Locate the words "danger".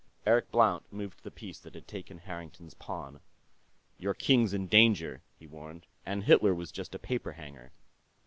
4.65-5.21